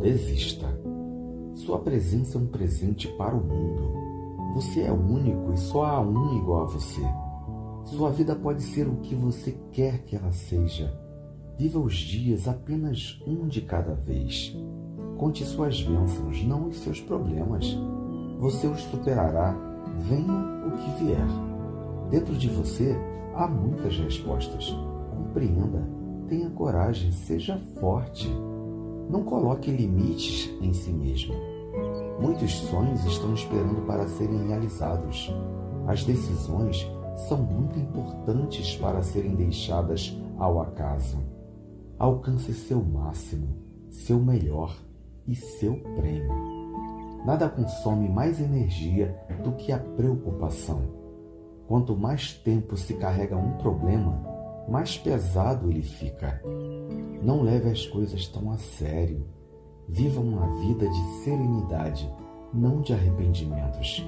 [0.00, 0.66] desista.
[1.54, 3.92] Sua presença é um presente para o mundo.
[4.54, 7.02] Você é único e só há um igual a você.
[7.84, 10.92] Sua vida pode ser o que você quer que ela seja.
[11.58, 14.56] Viva os dias apenas um de cada vez.
[15.16, 17.76] Conte suas bênçãos, não os seus problemas.
[18.38, 19.56] Você os superará,
[19.98, 21.26] venha o que vier.
[22.10, 22.96] Dentro de você
[23.34, 24.74] há muitas respostas.
[25.10, 25.82] Compreenda,
[26.28, 28.30] tenha coragem, seja forte.
[29.08, 31.34] Não coloque limites em si mesmo.
[32.20, 35.32] Muitos sonhos estão esperando para serem realizados.
[35.86, 36.86] As decisões
[37.28, 41.18] são muito importantes para serem deixadas ao acaso.
[41.98, 43.56] Alcance seu máximo,
[43.90, 44.76] seu melhor
[45.26, 46.58] e seu prêmio.
[47.24, 50.82] Nada consome mais energia do que a preocupação.
[51.66, 54.37] Quanto mais tempo se carrega um problema,
[54.68, 56.42] mais pesado ele fica.
[57.22, 59.26] Não leve as coisas tão a sério.
[59.88, 62.12] Viva uma vida de serenidade,
[62.52, 64.06] não de arrependimentos.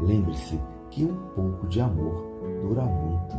[0.00, 2.24] Lembre-se que um pouco de amor
[2.62, 3.36] dura muito.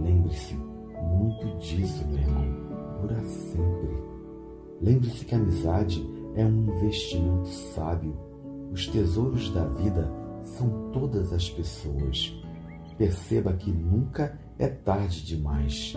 [0.00, 3.00] Lembre-se muito disso, meu irmão.
[3.00, 4.02] Dura sempre.
[4.80, 8.16] Lembre-se que a amizade é um investimento sábio.
[8.72, 10.10] Os tesouros da vida
[10.42, 12.43] são todas as pessoas.
[12.96, 15.96] Perceba que nunca é tarde demais.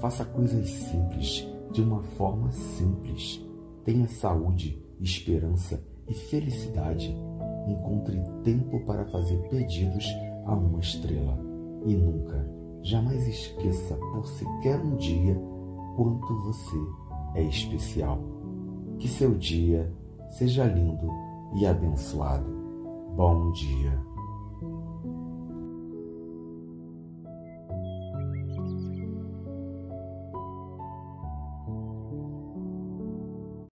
[0.00, 3.44] Faça coisas simples, de uma forma simples.
[3.84, 7.16] Tenha saúde, esperança e felicidade.
[7.66, 10.06] Encontre tempo para fazer pedidos
[10.44, 11.38] a uma estrela.
[11.84, 12.48] E nunca,
[12.82, 15.36] jamais esqueça por sequer um dia
[15.96, 16.76] quanto você
[17.34, 18.20] é especial.
[18.98, 19.92] Que seu dia
[20.28, 21.10] seja lindo
[21.56, 22.50] e abençoado.
[23.16, 24.15] Bom dia.